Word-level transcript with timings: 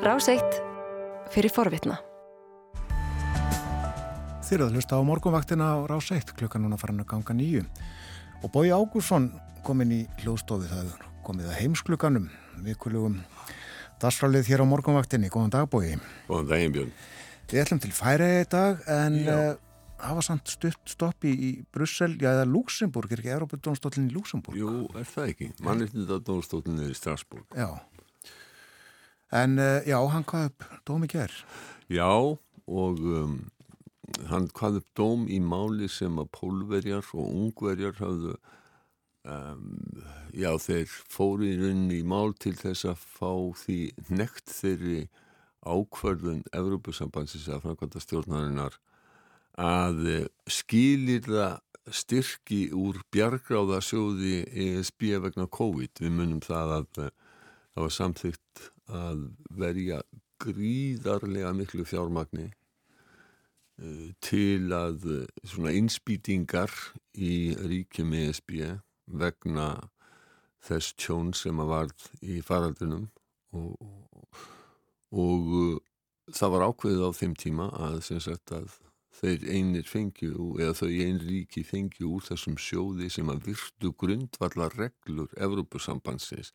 Ráseitt 0.00 0.54
fyrir 1.28 1.52
forvitna. 1.52 1.98
Þýrðu 4.48 4.64
að 4.70 4.78
hlusta 4.78 4.96
á 4.96 5.04
morgunvaktina 5.04 5.66
á 5.76 5.78
Ráseitt, 5.84 6.32
klukkan 6.38 6.64
núna 6.64 6.78
farin 6.80 7.02
að 7.02 7.10
ganga 7.10 7.36
nýju. 7.36 7.66
Og 8.40 8.48
Bói 8.54 8.72
Ágúrsson 8.72 9.28
komin 9.60 9.92
í 9.92 10.00
hljóðstofi 10.22 10.70
það 10.72 10.94
komið 11.26 11.50
að 11.52 11.58
heimsklukanum, 11.60 12.30
vikulugum 12.64 13.18
dasfrálið 14.00 14.48
hér 14.48 14.64
á 14.64 14.72
morgunvaktinni. 14.72 15.28
Góðan 15.28 15.52
dag 15.58 15.68
Bói. 15.68 15.98
Góðan 16.30 16.48
daginn 16.48 16.76
Björn. 16.78 16.94
Við 17.52 17.64
ætlum 17.66 17.84
til 17.84 17.92
færiði 17.92 18.48
dag 18.56 18.80
en 18.88 19.20
uh, 19.28 19.52
hafa 20.00 20.24
samt 20.24 20.48
stutt 20.48 20.80
stopp 20.88 21.28
í, 21.28 21.32
í 21.34 21.50
Brussel, 21.74 22.14
já 22.20 22.30
eða 22.32 22.48
Luxemburg, 22.48 23.12
er 23.12 23.20
ekki 23.20 23.34
Európa-dónstólinn 23.36 24.08
í 24.08 24.14
Luxemburg? 24.14 24.56
Jú, 24.56 24.88
er 24.96 25.08
það 25.08 25.32
ekki. 25.34 25.50
Mannreitnindadónstólinn 25.66 26.80
er 26.86 26.94
í 26.94 26.96
Strasbourg. 26.96 27.44
Já. 27.52 27.68
En 29.30 29.58
uh, 29.62 29.78
já, 29.86 29.98
hann 30.10 30.26
hvað 30.26 30.50
upp 30.50 30.64
dóm 30.88 31.06
í 31.06 31.10
ger? 31.10 31.34
Já, 31.90 32.10
og 32.10 33.02
um, 33.06 33.36
hann 34.30 34.48
hvað 34.56 34.80
upp 34.80 34.88
dóm 34.98 35.26
í 35.30 35.38
máli 35.42 35.88
sem 35.90 36.18
að 36.18 36.32
pólverjar 36.34 37.06
og 37.14 37.28
ungverjar 37.28 37.94
hafðu 38.00 38.34
um, 39.22 39.64
já, 40.34 40.50
þeir 40.58 40.90
fóru 40.90 41.46
í 41.46 42.02
mál 42.02 42.34
til 42.34 42.56
þess 42.58 42.88
að 42.90 43.06
fá 43.06 43.32
því 43.62 43.80
nekt 44.10 44.50
þeirri 44.50 45.00
ákverðun 45.60 46.42
Evrópusambansins 46.56 47.50
að 47.52 47.66
framkvæmta 47.66 48.00
stjórnarinnar 48.00 48.78
að 49.60 50.06
skilir 50.48 51.26
það 51.26 51.58
styrki 51.94 52.60
úr 52.76 53.00
bjargráðasjóði 53.12 54.44
ESB 54.48 55.16
vegna 55.24 55.46
COVID. 55.50 56.02
Við 56.02 56.12
munum 56.14 56.42
það 56.44 56.74
að 56.76 56.88
það 57.00 57.82
var 57.82 57.94
samþygt 57.96 58.64
að 58.96 59.22
verja 59.60 60.00
gríðarlega 60.40 61.52
miklu 61.56 61.84
fjármagni 61.88 62.48
uh, 62.48 64.08
til 64.24 64.72
að 64.76 65.06
uh, 65.08 65.24
svona 65.44 65.74
innspýtingar 65.76 66.72
í 67.14 67.54
ríkjum 67.60 68.14
ESB 68.16 68.56
vegna 69.20 69.70
þess 70.64 70.94
tjón 71.00 71.32
sem 71.36 71.60
að 71.60 71.72
varð 71.74 72.06
í 72.20 72.40
faraldunum 72.44 73.08
og, 73.56 73.74
og, 75.10 75.50
uh, 75.64 75.80
það 76.30 76.54
var 76.54 76.68
ákveðið 76.68 77.04
á 77.04 77.10
þeim 77.20 77.34
tíma 77.40 77.72
að 77.80 78.00
sagt 78.10 78.54
að 78.54 78.78
þeir 79.20 79.44
einir 79.52 79.88
fengju 79.88 80.54
eða 80.62 80.76
þau 80.78 80.88
einn 80.88 81.18
ríki 81.20 81.64
fengju 81.66 82.08
úr 82.14 82.24
þessum 82.24 82.56
sjóði 82.60 83.10
sem 83.12 83.28
að 83.32 83.50
virtu 83.50 83.92
grundvallar 84.00 84.76
reglur 84.78 85.32
Evrópusambansins 85.36 86.54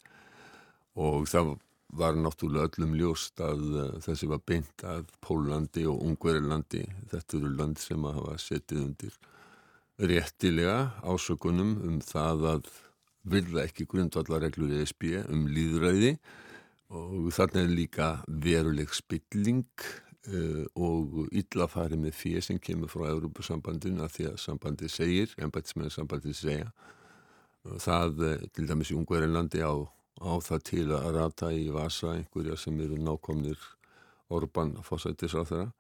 og 0.96 1.28
það 1.30 1.52
var 1.52 1.60
náttúrulega 1.96 2.70
öllum 2.70 2.96
ljóst 3.00 3.40
að 3.44 3.64
uh, 3.74 3.84
þessi 4.04 4.28
var 4.28 4.42
beint 4.46 4.84
að 4.84 5.10
Pólandi 5.24 5.86
og 5.88 6.02
Ungverilandi 6.04 6.84
þetta 7.12 7.38
eru 7.38 7.52
land 7.56 7.80
sem 7.80 8.06
að 8.06 8.20
hafa 8.20 8.38
setið 8.42 8.82
undir 8.84 9.20
réttilega 9.96 10.80
ásökunum 11.08 11.78
um 11.88 12.02
það 12.04 12.48
að 12.52 12.72
vilja 13.26 13.64
ekki 13.64 13.88
grundvallarreglur 13.90 14.74
ESB 14.82 15.08
um 15.32 15.46
líðræði 15.48 16.18
og 16.96 17.32
þarna 17.34 17.64
er 17.64 17.72
líka 17.74 18.10
veruleg 18.28 18.92
spilling 18.94 19.66
uh, 20.30 20.66
og 20.76 21.26
illafari 21.32 21.98
með 21.98 22.20
fyrir 22.20 22.46
sem 22.46 22.60
kemur 22.60 22.92
frá 22.92 23.08
Európusambandinu 23.10 24.04
að 24.04 24.18
því 24.18 24.30
að 24.34 24.40
sambandi 24.44 24.92
segir, 24.92 25.34
ennbætsmenn 25.40 25.94
sambandi 25.94 26.36
segja 26.36 26.70
það 27.82 28.26
uh, 28.28 28.40
til 28.54 28.68
dæmis 28.70 28.92
í 28.92 29.00
Ungverilandi 29.00 29.64
á 29.64 29.95
á 30.22 30.34
það 30.44 30.62
til 30.70 30.86
að 30.96 31.10
rata 31.18 31.52
í 31.52 31.68
vasa 31.74 32.14
einhverja 32.16 32.58
sem 32.60 32.78
eru 32.84 33.00
nákomnir 33.02 33.60
orban 34.34 34.76
fósættis 34.86 35.36
á 35.36 35.44
þeirra 35.44 35.72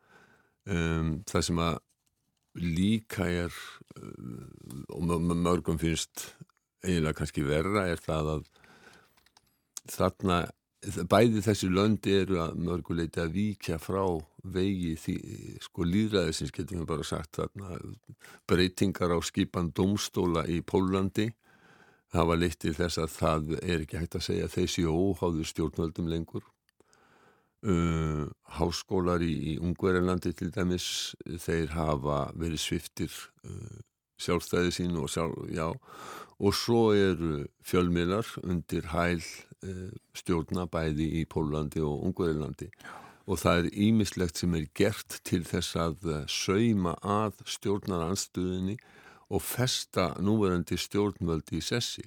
um, 0.69 1.11
það 1.27 1.47
sem 1.49 1.61
að 1.63 1.79
líka 2.65 3.29
er 3.29 3.55
um, 3.99 4.83
og 4.89 5.31
mörgum 5.35 5.79
finnst 5.79 6.29
eiginlega 6.85 7.17
kannski 7.19 7.45
verra 7.47 7.87
er 7.89 8.01
það 8.03 8.31
að 8.35 8.45
þarna 9.95 10.43
bæði 11.09 11.41
þessi 11.45 11.69
löndi 11.71 12.13
eru 12.19 12.39
að 12.43 12.59
mörguleiti 12.61 13.21
að 13.21 13.33
víkja 13.33 13.79
frá 13.81 14.03
vegi 14.55 14.93
því 15.01 15.15
sko 15.63 15.85
líðræðisins 15.87 16.53
getum 16.53 16.83
við 16.83 16.89
bara 16.91 17.07
sagt 17.07 17.39
þarna 17.39 17.79
breytingar 18.49 19.15
á 19.15 19.19
skipan 19.25 19.71
domstóla 19.73 20.45
í 20.51 20.59
Pólandi 20.61 21.31
var 22.29 22.39
leitt 22.39 22.59
til 22.63 22.75
þess 22.77 22.99
að 23.01 23.13
það 23.15 23.55
er 23.61 23.81
ekki 23.83 23.99
hægt 23.99 24.17
að 24.19 24.27
segja 24.27 24.51
þessi 24.51 24.85
óháður 24.87 25.49
stjórnvöldum 25.51 26.11
lengur. 26.11 26.45
Uh, 27.65 28.29
háskólar 28.59 29.23
í, 29.25 29.31
í 29.51 29.57
Ungverðarlandi 29.57 30.35
til 30.37 30.51
dæmis 30.53 31.15
þeir 31.41 31.71
hafa 31.73 32.19
verið 32.37 32.61
sviftir 32.61 33.09
uh, 33.47 33.79
sjálfstæði 34.21 34.75
sín 34.75 34.99
og 35.01 35.09
sjálf, 35.09 35.39
já 35.49 35.71
og 36.35 36.51
svo 36.53 36.91
eru 36.93 37.45
fjölmiðlar 37.65 38.27
undir 38.43 38.91
hæl 38.91 39.17
uh, 39.17 39.89
stjórna 40.13 40.67
bæði 40.69 41.07
í 41.21 41.25
Pólandi 41.31 41.81
og 41.81 42.05
Ungverðarlandi 42.05 42.69
og 43.25 43.41
það 43.41 43.63
er 43.63 43.79
ímislegt 43.87 44.43
sem 44.43 44.53
er 44.59 44.67
gert 44.77 45.17
til 45.25 45.41
þess 45.47 45.79
að 45.81 46.11
sauma 46.29 46.93
að 47.01 47.41
stjórnaranstöðinni 47.55 48.77
og 49.29 49.41
festa 49.41 50.11
núverandi 50.21 50.77
stjórnvöldi 50.77 51.59
í 51.59 51.65
sessi. 51.65 52.05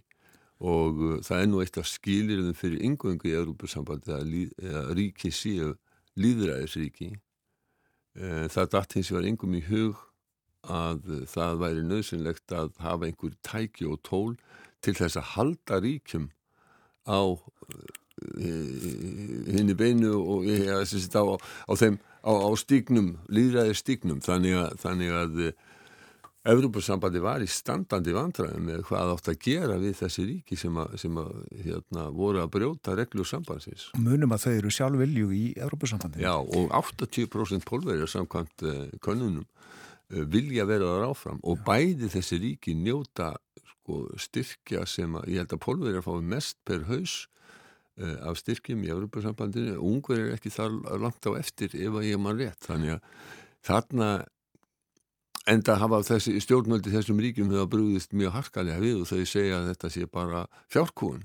Og 0.58 1.02
uh, 1.02 1.18
það 1.22 1.42
er 1.42 1.50
nú 1.50 1.62
eitt 1.62 1.78
af 1.78 1.86
skilirðum 1.86 2.56
fyrir 2.58 2.84
yngvöngu 2.88 3.30
í 3.30 3.36
Európusambandi 3.38 4.14
að, 4.14 4.32
að 4.74 4.92
ríki 4.98 5.30
síu 5.34 5.76
líðræðisríki 6.18 7.12
e, 7.14 8.48
það 8.50 8.70
dætt 8.74 8.96
hins 8.96 9.12
vegar 9.12 9.28
yngum 9.30 9.54
í 9.54 9.62
hug 9.68 10.00
að 10.68 11.04
það 11.30 11.60
væri 11.62 11.84
nöðsynlegt 11.86 12.54
að 12.58 12.72
hafa 12.82 13.06
einhver 13.06 13.36
tæki 13.46 13.86
og 13.88 14.00
tól 14.06 14.34
til 14.84 14.96
þess 14.98 15.18
að 15.20 15.30
halda 15.36 15.78
ríkjum 15.84 16.26
á 17.06 17.38
henni 19.54 19.76
beinu 19.78 20.16
og 20.18 20.48
ja, 20.50 20.80
á, 20.82 21.22
á 21.70 21.72
þeim 21.78 22.00
á, 22.26 22.32
á 22.34 22.50
stígnum, 22.58 23.12
líðræði 23.30 23.76
stígnum 23.78 24.20
þannig 24.24 24.58
að, 24.58 24.74
þannig 24.82 25.14
að 25.14 25.38
Evrópussambandi 26.48 27.20
var 27.20 27.42
í 27.44 27.48
standandi 27.50 28.14
vandræðum 28.16 28.68
með 28.70 28.84
hvað 28.88 29.10
átt 29.12 29.30
að 29.32 29.40
gera 29.44 29.74
við 29.80 29.98
þessi 29.98 30.24
ríki 30.24 30.56
sem, 30.56 30.76
að, 30.80 30.94
sem 31.02 31.18
að, 31.20 31.32
hérna, 31.64 32.06
voru 32.14 32.40
að 32.40 32.52
brjóta 32.54 32.94
reglur 32.96 33.28
sambandsins. 33.28 33.88
Munum 34.00 34.32
að 34.32 34.46
þau 34.46 34.52
eru 34.54 34.72
sjálfvilju 34.72 35.32
í 35.36 35.42
Evrópussambandi. 35.60 36.22
Já 36.24 36.32
og 36.38 36.72
80% 36.78 37.66
pólverjar 37.68 38.08
samkvæmt 38.12 38.64
uh, 38.64 38.78
könnunum 39.04 39.44
uh, 39.44 40.22
vilja 40.32 40.64
vera 40.70 40.94
þar 40.94 41.08
áfram 41.10 41.42
og 41.42 41.60
Já. 41.60 41.64
bæði 41.68 42.12
þessi 42.16 42.40
ríki 42.46 42.76
njóta 42.78 43.34
sko, 43.74 44.06
styrkja 44.16 44.86
sem 44.88 45.20
að 45.20 45.28
ég 45.34 45.44
held 45.44 45.52
að 45.58 45.62
pólverjar 45.66 46.06
fái 46.06 46.24
mest 46.32 46.56
per 46.64 46.88
haus 46.88 47.18
uh, 48.00 48.16
af 48.30 48.40
styrkjum 48.40 48.88
í 48.88 48.94
Evrópussambandinu. 48.96 49.76
Ungver 49.84 50.24
er 50.24 50.34
ekki 50.38 50.54
þar 50.54 50.80
langt 50.96 51.28
á 51.28 51.36
eftir 51.36 51.76
ef 51.76 52.00
að 52.00 52.08
ég 52.08 52.24
maður 52.24 52.46
rétt 52.46 52.72
þannig 52.72 52.96
að 52.96 53.14
þarna 53.68 54.10
En 55.48 55.62
það 55.64 55.82
hafa 55.84 56.02
þessi 56.10 56.36
stjórnmöldi 56.44 56.92
þessum 56.92 57.20
ríkjum 57.24 57.52
hefur 57.54 57.70
brúðist 57.72 58.12
mjög 58.16 58.34
harkalega 58.36 58.82
við 58.82 59.02
og 59.02 59.08
þau 59.08 59.22
segja 59.28 59.60
að 59.60 59.70
þetta 59.72 59.92
sé 59.94 60.08
bara 60.12 60.44
fjárkúun 60.72 61.22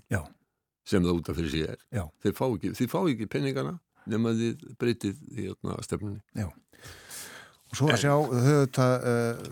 sem 0.88 1.03
það 1.03 1.17
útaf 1.19 1.39
fyrir 1.39 1.51
sig 1.51 1.66
er. 1.73 1.81
Þeir 2.23 2.38
fá 2.38 2.45
ekki, 2.47 2.88
fá 2.91 3.00
ekki 3.03 3.29
penningana 3.31 3.78
nema 4.09 4.33
þið 4.38 4.67
breytið 4.79 5.23
í 5.39 5.50
stefnunni. 5.85 6.22
Já. 6.38 6.50
Og 7.73 7.79
svo 7.79 7.88
að 7.89 8.03
sjá, 8.03 8.13
þau 8.75 8.85
uh, 8.85 9.45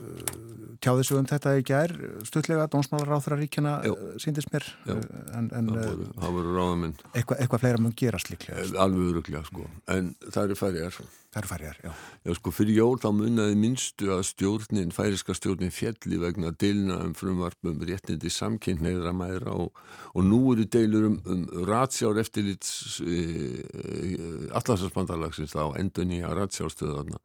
tjáði 0.84 1.06
svo 1.08 1.18
um 1.18 1.28
þetta 1.30 1.56
í 1.58 1.64
gær 1.66 1.94
stutlega, 2.28 2.68
dónsmálar 2.70 3.16
áþra 3.18 3.40
ríkjana 3.40 3.80
uh, 3.90 4.04
síndist 4.22 4.52
mér. 4.54 4.68
Já, 4.86 4.94
en, 5.40 5.48
en, 5.58 5.72
það 5.74 6.36
voru 6.36 6.54
ráðamenn. 6.54 6.94
Eitthvað 7.16 7.42
eitthva 7.42 7.62
fleira 7.64 7.82
mun 7.82 7.96
gerast 7.98 8.30
líklega. 8.30 8.68
Alveg 8.84 9.10
öruglega, 9.16 9.42
sko. 9.50 9.66
En 9.90 10.14
það 10.28 10.44
eru 10.44 10.60
færjar. 10.60 11.02
Það 11.32 11.40
eru 11.40 11.48
færjar, 11.48 11.78
já. 11.80 11.92
Já, 12.28 12.34
sko, 12.36 12.52
fyrir 12.52 12.76
jól 12.76 12.98
þá 13.00 13.06
munnaði 13.16 13.54
minnstu 13.56 14.10
að 14.12 14.26
stjórnin, 14.28 14.90
færiska 14.92 15.32
stjórnin 15.38 15.72
fjalli 15.72 16.18
vegna 16.20 16.52
deilina 16.52 16.98
um 17.06 17.14
frumvarpum 17.16 17.78
réttindi 17.88 18.28
samkynneira 18.28 19.14
mæra 19.16 19.54
og, 19.56 19.80
og 20.12 20.28
nú 20.28 20.42
eru 20.52 20.68
deilur 20.68 21.08
um, 21.08 21.16
um 21.32 21.46
ratsjár 21.70 22.20
eftirlits 22.20 23.00
e, 23.00 23.22
e, 23.64 24.12
allarsarspandalagsins 24.60 25.56
þá 25.56 25.80
endun 25.80 26.12
í 26.12 26.20
að 26.20 26.36
ratsjárstöðarna 26.42 27.24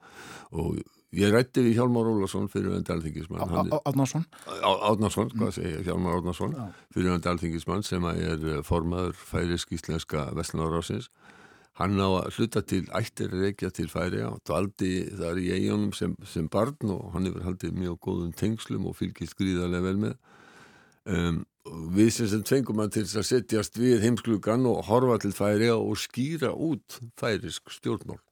og 0.55 0.79
ég 1.19 1.35
rætti 1.35 1.67
við 1.67 1.81
Hjálmar 1.81 2.06
Ólarsson 2.06 2.47
fyrir 2.52 2.79
öndi 2.79 2.94
alþingismann 2.94 3.43
Átnarsson? 3.82 4.31
Átnarsson, 4.62 5.35
hvað 5.35 5.56
segir 5.59 5.81
ég, 5.81 5.87
Hjálmar 5.91 6.20
Átnarsson 6.20 6.55
fyrir 6.94 7.17
öndi 7.17 7.35
alþingismann 7.35 7.82
sem 7.82 8.06
er 8.14 8.62
formaður 8.70 9.19
færisk 9.19 9.75
íslenska 9.75 10.29
Vestlandarásins 10.38 11.11
Hann 11.76 12.00
á 12.00 12.08
að 12.08 12.38
hluta 12.38 12.62
til 12.64 12.87
ættir 12.96 13.34
reykja 13.37 13.69
til 13.75 13.90
færi 13.93 14.23
á 14.25 14.32
dvaldi 14.49 14.93
þar 15.19 15.40
í 15.43 15.50
eigunum 15.58 15.93
sem, 15.93 16.14
sem 16.25 16.49
barn 16.49 16.94
og 16.94 17.11
hann 17.12 17.28
hefur 17.28 17.44
haldið 17.44 17.76
mjög 17.76 17.99
góðum 18.06 18.32
tengslum 18.37 18.88
og 18.88 18.96
fylgist 18.96 19.37
gríðarlega 19.37 19.84
vel 19.84 20.00
með. 20.06 20.17
Um, 21.06 21.43
við 21.94 22.12
sem 22.14 22.28
sem 22.31 22.44
tvengum 22.46 22.81
hann 22.82 22.93
til 22.94 23.05
að 23.06 23.26
setjast 23.26 23.78
við 23.78 24.05
heimsklugan 24.05 24.67
og 24.70 24.84
horfa 24.88 25.19
til 25.23 25.34
færi 25.34 25.69
og 25.73 25.96
skýra 26.00 26.52
út 26.52 27.00
færisk 27.19 27.70
stjórnmál 27.75 28.23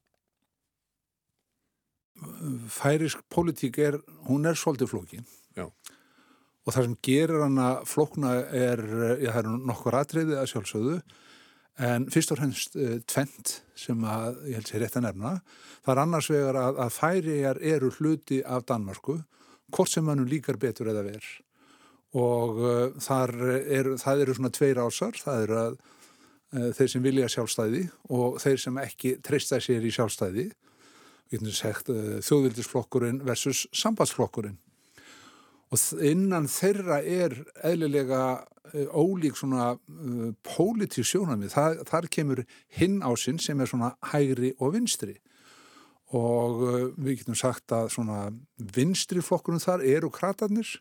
Færisk 2.70 3.24
politík 3.30 3.78
er, 3.82 3.98
hún 4.28 4.46
er 4.46 4.56
svolítið 4.58 4.92
flókin 4.92 5.26
Já. 5.58 5.66
og 5.66 6.70
það 6.70 6.86
sem 6.86 6.96
gerir 7.02 7.42
hana 7.42 7.68
flókna 7.86 8.36
er, 8.46 8.80
já 9.20 9.32
það 9.34 9.40
eru 9.42 9.56
nokkur 9.70 9.98
atriði 9.98 10.38
að 10.38 10.50
sjálfsögðu 10.52 10.98
en 11.82 12.06
fyrst 12.12 12.32
og 12.34 12.38
fremst 12.38 12.76
uh, 12.78 12.98
tvent 13.10 13.56
sem 13.78 14.04
að, 14.06 14.40
ég 14.48 14.60
held 14.60 14.70
sér 14.70 14.84
rétt 14.84 14.98
að 15.00 15.08
nefna. 15.08 15.32
Það 15.84 15.94
er 15.94 16.02
annars 16.04 16.30
vegar 16.30 16.58
að, 16.60 16.82
að 16.84 16.92
færiðar 16.94 17.62
eru 17.74 17.90
hluti 17.98 18.42
af 18.46 18.66
Danmarku 18.68 19.18
hvort 19.74 19.90
sem 19.90 20.06
mannum 20.06 20.28
líkar 20.30 20.60
betur 20.60 20.92
eða 20.92 21.02
verð 21.08 21.32
og 22.14 22.60
uh, 22.62 23.14
er, 23.34 23.88
það 23.98 24.20
eru 24.22 24.36
svona 24.36 24.52
tveir 24.54 24.78
ásar, 24.78 25.16
það 25.18 25.46
eru 25.46 25.56
að 25.58 25.72
uh, 25.74 26.68
þeir 26.78 26.92
sem 26.92 27.02
vilja 27.02 27.30
sjálfstæði 27.34 27.80
og 28.14 28.36
þeir 28.42 28.60
sem 28.62 28.78
ekki 28.84 29.16
treysta 29.24 29.58
sér 29.62 29.82
í 29.82 29.94
sjálfstæði. 29.94 30.50
Sagt, 31.50 31.88
uh, 31.90 32.20
þjóðvildisflokkurinn 32.22 33.24
versus 33.26 33.64
sambandsflokkurinn 33.74 34.60
og 35.74 36.02
innan 36.06 36.46
þeirra 36.50 37.00
er 37.02 37.36
eðlilega 37.66 38.22
uh, 38.44 38.88
ólík 38.94 39.38
svona 39.38 39.74
uh, 39.74 40.30
pólitísk 40.46 41.10
sjónamið, 41.10 41.54
Þa, 41.54 41.66
þar 41.88 42.10
kemur 42.12 42.42
hinn 42.78 43.00
ásinn 43.02 43.40
sem 43.42 43.60
er 43.60 43.70
svona 43.70 43.94
hægri 44.12 44.54
og 44.60 44.76
vinstri 44.76 45.18
og 46.14 46.62
uh, 46.62 46.80
við 46.94 47.22
getum 47.22 47.38
sagt 47.38 47.74
að 47.74 47.90
svona 47.96 48.20
vinstri 48.76 49.24
flokkurinn 49.24 49.62
þar 49.62 49.84
eru 49.96 50.12
kratarnir 50.14 50.76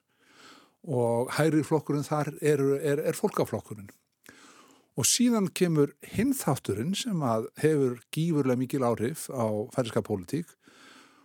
og 0.84 1.32
hægri 1.38 1.64
flokkurinn 1.66 2.06
þar 2.06 2.34
er, 2.42 2.62
er, 2.84 3.02
er 3.08 3.18
fólkaflokkurinn. 3.18 3.90
Og 4.94 5.08
síðan 5.10 5.48
kemur 5.58 5.96
hinþátturinn 6.06 6.92
sem 6.98 7.22
að 7.26 7.48
hefur 7.64 7.96
gífurlega 8.14 8.60
mikil 8.60 8.84
áhrif 8.86 9.26
á 9.34 9.48
færiska 9.74 10.04
pólitík 10.06 10.52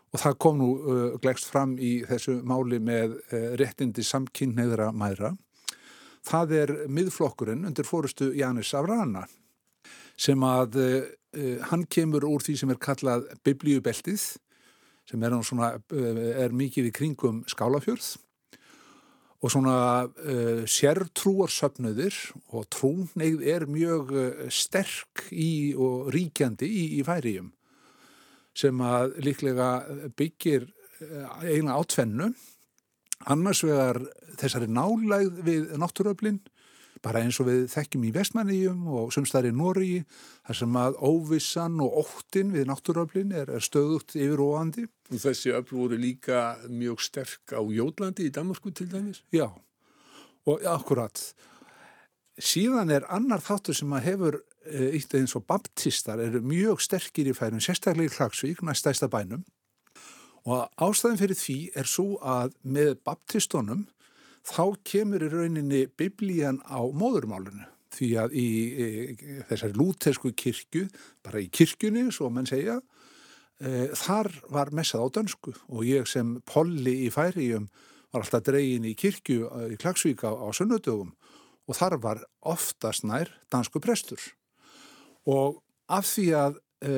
og 0.09 0.23
það 0.23 0.39
kom 0.41 0.61
nú 0.61 0.69
uh, 0.79 1.19
glegst 1.23 1.51
fram 1.51 1.77
í 1.81 1.99
þessu 2.09 2.39
máli 2.47 2.81
með 2.81 3.19
uh, 3.19 3.53
réttindi 3.61 4.05
samkynneðra 4.07 4.91
mæra. 4.97 5.35
Það 6.29 6.55
er 6.57 6.73
miðflokkurinn 6.93 7.67
undir 7.69 7.87
fórustu 7.89 8.33
Jánis 8.37 8.73
Avrana 8.77 9.27
sem 10.19 10.43
að 10.45 10.79
uh, 10.81 10.95
uh, 11.37 11.59
hann 11.71 11.85
kemur 11.91 12.27
úr 12.29 12.45
því 12.45 12.57
sem 12.63 12.73
er 12.73 12.81
kallað 12.83 13.29
biblíubeltið 13.47 14.23
sem 15.09 15.23
er, 15.25 15.37
svona, 15.47 15.75
uh, 15.77 16.25
er 16.45 16.57
mikið 16.57 16.91
í 16.91 16.95
kringum 16.95 17.45
skálafjörð 17.49 18.17
og 19.39 19.53
svona 19.55 19.77
uh, 20.09 20.65
sértrúarsöfnuðir 20.67 22.17
og 22.51 22.67
trúneigð 22.75 23.45
er 23.47 23.69
mjög 23.71 24.11
sterk 24.51 25.29
í 25.31 25.77
og 25.79 26.11
ríkjandi 26.15 26.67
í, 26.67 26.85
í 26.99 27.07
færiðjum 27.07 27.53
sem 28.59 28.81
að 28.83 29.19
líklega 29.23 29.71
byggir 30.19 30.67
uh, 30.67 31.43
eiginlega 31.45 31.79
átvennu 31.79 32.31
annars 33.33 33.65
vegar 33.67 34.01
þessari 34.39 34.69
nálægð 34.71 35.43
við 35.47 35.75
náttúröflin 35.81 36.39
bara 37.03 37.23
eins 37.23 37.39
og 37.43 37.49
við 37.49 37.67
þekkjum 37.73 38.07
í 38.09 38.13
vestmanníum 38.15 38.87
og 38.91 39.13
sumstæri 39.15 39.53
Nóri 39.55 40.01
þar 40.47 40.59
sem 40.61 40.79
að 40.81 40.99
óvissan 41.09 41.79
og 41.85 42.01
óttin 42.03 42.53
við 42.55 42.69
náttúröflin 42.71 43.35
er, 43.37 43.53
er 43.55 43.65
stöðut 43.65 44.17
yfir 44.17 44.43
óandi. 44.43 44.87
Og 45.13 45.23
þessi 45.23 45.55
öfl 45.57 45.79
voru 45.79 45.99
líka 46.01 46.59
mjög 46.71 47.03
sterk 47.05 47.55
á 47.55 47.63
Jólandi 47.63 48.29
í 48.29 48.35
Danmarku 48.35 48.73
til 48.75 48.89
dæmis? 48.91 49.23
Já, 49.35 49.49
og 50.49 50.67
akkurat. 50.67 51.23
Síðan 52.39 52.93
er 52.95 53.07
annar 53.11 53.43
þáttur 53.43 53.79
sem 53.79 53.95
að 53.95 54.07
hefur 54.07 54.43
eitt 54.69 55.15
eins 55.17 55.35
og 55.39 55.47
baptistar 55.49 56.21
eru 56.23 56.43
mjög 56.45 56.83
sterkir 56.85 57.31
í 57.31 57.37
færum, 57.37 57.63
sérstaklega 57.63 58.11
í 58.11 58.15
Klagsvík, 58.15 58.63
næstæsta 58.67 59.09
bænum. 59.13 59.45
Og 60.49 60.69
ástæðin 60.81 61.21
fyrir 61.21 61.39
því 61.39 61.59
er 61.77 61.89
svo 61.89 62.19
að 62.25 62.55
með 62.63 62.95
baptistunum 63.05 63.87
þá 64.49 64.63
kemur 64.87 65.25
í 65.27 65.33
rauninni 65.33 65.83
biblían 65.99 66.63
á 66.65 66.81
móðurmálunu 66.81 67.67
því 67.99 68.09
að 68.21 68.37
í, 68.37 68.47
í 68.47 69.37
þessari 69.49 69.77
lútesku 69.77 70.33
kirkju, 70.37 70.87
bara 71.25 71.43
í 71.43 71.49
kirkjunni 71.53 72.09
svo 72.15 72.29
mann 72.33 72.49
segja, 72.49 72.79
e, 73.61 73.89
þar 73.97 74.31
var 74.53 74.73
messað 74.77 75.09
á 75.09 75.15
dönsku. 75.19 75.55
Og 75.73 75.87
ég 75.89 76.09
sem 76.09 76.37
polli 76.49 76.95
í 77.07 77.13
færiðjum 77.13 77.69
var 78.13 78.25
alltaf 78.25 78.45
dregin 78.47 78.89
í 78.89 78.95
kirkju 78.99 79.49
í 79.73 79.81
Klagsvík 79.81 80.25
á, 80.25 80.33
á 80.37 80.49
sunnudögum. 80.53 81.15
Og 81.69 81.77
þar 81.77 81.99
var 82.01 82.25
oftast 82.49 83.05
nær 83.09 83.33
dansku 83.53 83.81
prestur 83.85 84.21
og 85.29 85.61
af 85.89 86.07
því 86.09 86.27
að 86.37 86.59
e, 86.85 86.95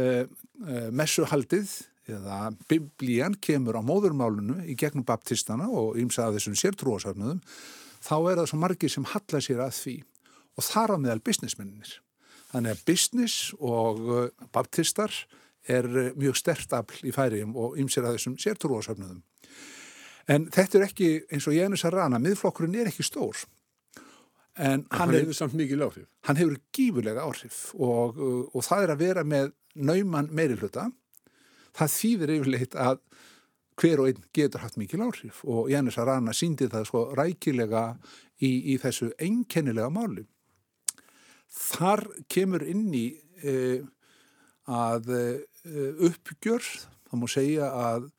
messuhaldið 0.94 1.72
eða 2.10 2.38
biblían 2.70 3.36
kemur 3.42 3.78
á 3.78 3.82
móðurmálunu 3.86 4.64
í 4.66 4.76
gegnum 4.78 5.06
baptistana 5.06 5.68
og 5.70 5.98
ymsa 6.00 6.26
af 6.26 6.36
þessum 6.36 6.56
sértrúasarnuðum 6.58 7.42
þá 8.00 8.14
er 8.18 8.40
það 8.40 8.48
svo 8.50 8.60
margir 8.60 8.92
sem 8.92 9.06
halla 9.12 9.42
sér 9.44 9.62
að 9.64 9.76
því 9.78 9.96
og 10.58 10.66
þar 10.66 10.94
á 10.94 10.96
meðal 11.00 11.22
businessmenninir. 11.24 11.92
Þannig 12.50 12.74
að 12.74 12.84
business 12.88 13.52
og 13.60 14.00
uh, 14.10 14.22
baptistar 14.52 15.14
er 15.70 15.86
uh, 15.86 16.10
mjög 16.18 16.40
stert 16.40 16.72
afl 16.74 17.06
í 17.06 17.14
færiðum 17.14 17.54
og 17.54 17.78
að 17.78 18.16
þessum 18.16 18.36
sértrúasarnuðum. 18.42 19.22
En 20.30 20.46
þetta 20.52 20.78
er 20.78 20.86
ekki, 20.86 21.10
eins 21.32 21.46
og 21.48 21.56
Jánus 21.56 21.86
að 21.86 21.96
rana, 21.96 22.20
miðflokkurinn 22.22 22.76
er 22.78 22.90
ekki 22.90 23.06
stór. 23.06 23.38
En 24.58 24.86
hann, 24.90 25.12
hefur 25.14 25.36
samt 25.36 25.54
mikið 25.54 25.84
áhrif. 25.86 26.08
Hann 26.26 26.38
hefur 26.40 26.56
gífurlega 26.74 27.22
áhrif 27.22 27.70
og, 27.78 28.18
uh, 28.18 28.40
og 28.50 28.64
það 28.66 28.86
er 28.86 28.94
að 28.94 29.04
vera 29.04 29.24
með 29.24 29.52
nauman 29.78 30.32
meiri 30.34 30.58
hluta 30.58 30.88
það 31.76 31.94
þýðir 31.94 32.34
yfirleitt 32.36 32.76
að 32.78 32.98
hver 33.80 34.02
og 34.02 34.10
einn 34.10 34.26
getur 34.36 34.64
haft 34.64 34.78
mikil 34.80 35.02
áhrif 35.06 35.40
og 35.48 35.70
Janus 35.72 35.98
Arana 36.00 36.34
síndi 36.36 36.68
það 36.70 36.86
svo 36.88 37.04
rækilega 37.16 37.84
í, 38.42 38.74
í 38.74 38.76
þessu 38.80 39.10
einkennilega 39.20 39.88
máli. 39.92 40.26
Þar 41.50 42.04
kemur 42.30 42.64
inn 42.68 42.90
í 42.94 43.06
e, 43.42 43.54
að 44.70 45.10
e, 45.16 45.24
uppgjör, 46.10 46.66
það 47.08 47.22
múi 47.22 47.32
segja 47.32 47.70
að 47.74 48.10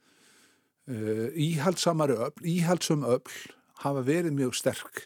e, 0.89 1.30
íhaldsamari 1.45 2.18
öll, 2.18 2.33
íhaldsum 2.57 3.06
öll 3.07 3.38
hafa 3.86 4.04
verið 4.07 4.36
mjög 4.39 4.57
sterk 4.57 5.06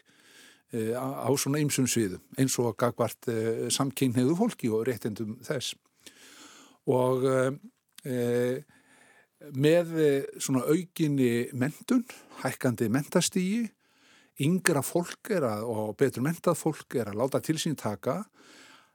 á, 0.74 1.06
á 1.26 1.30
svona 1.38 1.60
ymsum 1.62 1.86
sviðum 1.90 2.22
eins 2.38 2.56
og 2.58 2.74
gagvart 2.80 3.28
e, 3.30 3.68
samkynneiðu 3.70 4.34
fólki 4.38 4.70
og 4.72 4.86
réttindum 4.88 5.38
þess. 5.46 5.74
Og 6.86 7.24
Eh, 8.06 8.62
með 9.56 9.96
eh, 10.00 10.26
svona 10.40 10.64
aukinni 10.70 11.48
mentun, 11.58 12.04
hækkandi 12.42 12.88
mentastígi, 12.92 13.66
yngra 14.46 14.82
fólk 14.84 15.32
að, 15.36 15.64
og 15.66 15.96
betur 15.98 16.24
mentað 16.24 16.58
fólk 16.60 16.96
er 17.00 17.10
að 17.10 17.18
láta 17.22 17.40
til 17.44 17.56
sín 17.60 17.76
taka, 17.78 18.20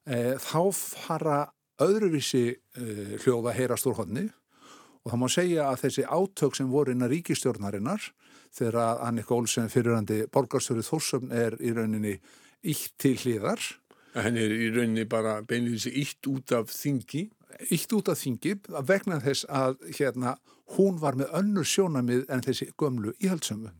e, 0.05 0.37
þá 0.37 0.61
fara 0.77 1.39
öðruvísi 1.81 2.43
e, 2.53 2.85
hljóða 3.23 3.55
heyrast 3.57 3.87
úr 3.89 3.97
hodni 3.97 4.27
og 5.01 5.09
það 5.09 5.21
má 5.21 5.27
segja 5.33 5.65
að 5.71 5.81
þessi 5.87 6.05
átök 6.05 6.57
sem 6.57 6.69
voru 6.69 6.93
innan 6.93 7.09
ríkistjórnarinnar 7.09 8.05
þegar 8.55 9.01
Annika 9.07 9.35
Olsen 9.35 9.69
fyrirhandi 9.71 10.25
borgarstjórið 10.33 10.87
Þórsöfn 10.89 11.35
er 11.35 11.57
í 11.59 11.73
rauninni 11.75 12.17
ítt 12.61 12.95
til 13.01 13.15
hliðar. 13.17 13.61
Henni 14.15 14.43
er 14.43 14.55
í 14.55 14.71
rauninni 14.75 15.05
bara 15.09 15.39
beinlega 15.41 15.77
þessi 15.79 15.93
ítt 16.03 16.31
út 16.31 16.55
af 16.57 16.73
þingi. 16.75 17.27
Ítt 17.71 17.93
út 17.95 18.11
af 18.11 18.19
þingi 18.19 18.57
vegna 18.87 19.21
þess 19.23 19.47
að 19.47 19.79
hérna, 19.97 20.35
hún 20.77 20.99
var 21.01 21.17
með 21.19 21.31
önnur 21.39 21.67
sjónamið 21.67 22.27
en 22.31 22.43
þessi 22.45 22.71
gömlu 22.79 23.15
íhaldsömu 23.19 23.71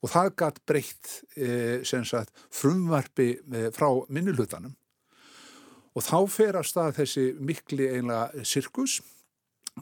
og 0.00 0.08
það 0.08 0.30
gætt 0.40 0.60
breytt 0.68 1.08
e, 1.36 1.82
sagt, 1.84 2.30
frumvarfi 2.54 3.34
e, 3.36 3.66
frá 3.74 3.88
minnulutanum 4.08 4.72
og 5.92 6.06
þá 6.06 6.18
fer 6.30 6.58
að 6.58 6.68
stað 6.70 6.94
þessi 7.00 7.24
mikli 7.36 7.88
einlega 7.90 8.46
sirkus 8.46 9.00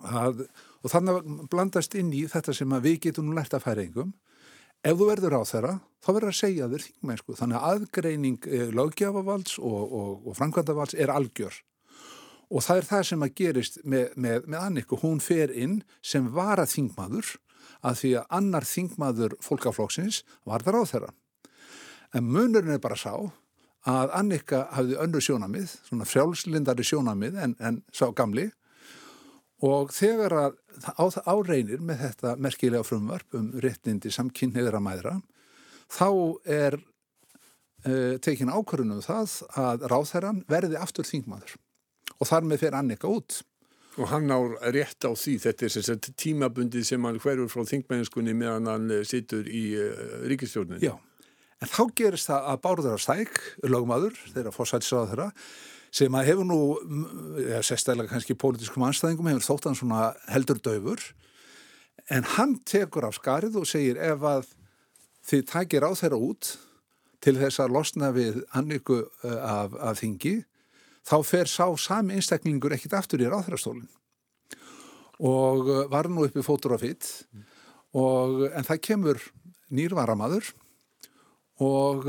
að, 0.03 0.47
og 0.83 0.93
þannig 0.93 1.31
blandast 1.51 1.97
inn 1.99 2.13
í 2.15 2.25
þetta 2.31 2.55
sem 2.55 2.75
við 2.85 3.01
getum 3.09 3.33
lært 3.37 3.57
að 3.57 3.65
færa 3.67 3.85
engum 3.85 4.13
ef 4.87 4.99
þú 4.99 5.09
verður 5.09 5.39
á 5.39 5.43
þeirra 5.49 5.73
þá 6.05 6.11
verður 6.13 6.31
að 6.31 6.39
segja 6.39 6.69
þér 6.71 6.85
þingmennsku. 6.85 7.37
Þannig 7.39 7.59
að 7.59 7.73
aðgreining 7.73 8.47
e, 8.47 8.61
lögjafavalds 8.79 9.59
og, 9.59 9.81
og, 9.83 10.13
og 10.29 10.39
framkvæmdavalds 10.39 10.95
er 10.95 11.13
algjör. 11.13 11.59
Og 12.49 12.65
það 12.65 12.81
er 12.81 12.89
það 12.89 13.03
sem 13.11 13.25
að 13.27 13.35
gerist 13.37 13.81
með, 13.85 14.15
með, 14.17 14.47
með 14.47 14.63
Anniku, 14.63 14.99
hún 15.03 15.19
fer 15.21 15.53
inn 15.53 15.83
sem 16.01 16.31
var 16.33 16.63
að 16.63 16.73
þingmaður 16.77 17.35
að 17.85 17.99
því 18.01 18.13
að 18.21 18.31
annar 18.39 18.67
þingmaður 18.67 19.35
fólkaflokksins 19.45 20.23
var 20.49 20.65
þar 20.67 20.81
á 20.81 20.83
þeirra. 20.93 21.11
En 22.17 22.25
munurinn 22.25 22.73
er 22.73 22.83
bara 22.83 22.97
sá 22.97 23.13
að 23.89 24.15
Annika 24.17 24.65
hafði 24.75 24.97
önru 25.03 25.21
sjónamið, 25.23 25.75
svona 25.87 26.07
frjálslindari 26.09 26.87
sjónamið 26.87 27.37
en, 27.45 27.55
en 27.61 27.83
sá 27.95 28.09
gamli 28.17 28.49
og 29.67 29.91
þegar 29.95 30.35
að 30.39 31.19
áreinir 31.27 31.83
með 31.83 32.05
þetta 32.05 32.37
merkilega 32.39 32.87
frumvarp 32.87 33.35
um 33.35 33.51
réttindi 33.59 34.13
samkynniðra 34.15 34.81
mæðra 34.83 35.17
þá 35.91 36.11
er 36.45 36.79
uh, 36.79 38.17
tekin 38.23 38.53
ákvörðunum 38.53 39.03
það 39.05 39.39
að 39.59 39.87
ráðherran 39.93 40.43
verði 40.51 40.79
aftur 40.81 41.09
þingmaður 41.09 41.57
og 42.19 42.29
þar 42.29 42.49
með 42.49 42.65
fyrir 42.65 42.79
Annika 42.79 43.11
út. 43.11 43.41
Og 43.99 44.07
hann 44.13 44.31
á 44.31 44.39
rétt 44.71 45.03
á 45.03 45.11
því, 45.11 45.35
þetta 45.43 45.67
er 45.67 45.73
sem 45.75 45.85
sagt 45.87 46.13
tímabundið 46.19 46.85
sem 46.87 47.05
hann 47.07 47.19
hverfur 47.19 47.51
frá 47.51 47.67
þingmennskunni 47.67 48.35
meðan 48.39 48.71
hann 48.71 48.93
eh, 48.95 49.03
situr 49.07 49.49
í 49.51 49.63
uh, 49.75 50.23
ríkistjórninu. 50.31 50.79
Já, 50.83 50.95
en 51.59 51.73
þá 51.73 51.81
gerist 51.99 52.31
það 52.31 52.47
að 52.53 52.61
Bárður 52.67 53.03
Stæk, 53.03 53.41
lögmaður, 53.67 54.21
þeirra 54.35 54.55
fórsættisraða 54.55 55.11
þeirra, 55.13 55.29
sem 55.95 56.15
að 56.15 56.29
hefur 56.33 56.49
nú, 56.49 56.61
ja, 57.41 57.63
sérstæðilega 57.65 58.13
kannski 58.13 58.37
pólitískum 58.39 58.85
anstæðingum, 58.89 59.31
hefur 59.33 59.47
þótt 59.47 59.69
hann 59.69 59.79
svona 59.79 60.03
heldur 60.29 60.61
döfur, 60.65 61.03
en 62.13 62.27
hann 62.37 62.57
tekur 62.69 63.09
af 63.09 63.19
skarið 63.19 63.59
og 63.61 63.69
segir 63.69 64.01
ef 64.01 64.25
að 64.25 64.49
þið 65.29 65.45
takir 65.49 65.85
á 65.85 65.91
þeirra 65.97 66.21
út 66.29 66.55
til 67.25 67.35
þess 67.41 67.61
að 67.61 67.75
losna 67.75 68.13
við 68.15 68.43
anniku 68.57 69.03
af, 69.25 69.75
af 69.75 69.99
þingi, 70.01 70.37
þá 71.09 71.17
fer 71.27 71.51
sá 71.51 71.67
sami 71.81 72.19
einstaklingur 72.19 72.75
ekkit 72.77 72.97
aftur 72.99 73.25
í 73.25 73.29
ráðherrastólinn. 73.29 73.89
Og 75.19 75.67
var 75.91 76.07
nú 76.07 76.29
uppi 76.29 76.45
fótur 76.47 76.77
fitt 76.79 77.09
og 77.97 78.45
en 78.53 78.67
það 78.67 78.85
kemur 78.87 79.23
nýrvaramadur 79.75 80.53
og 81.65 82.07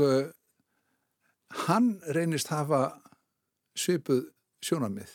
hann 1.66 1.88
reynist 2.14 2.52
hafa 2.54 2.99
svipuð 3.80 4.24
sjónamið 4.64 5.12